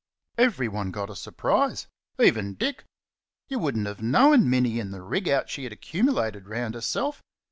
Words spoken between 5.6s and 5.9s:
had